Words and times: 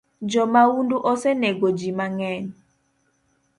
Jo 0.31 0.43
maundu 0.53 0.97
osenego 1.11 1.67
jii 1.77 1.97
mangeny 1.99 2.47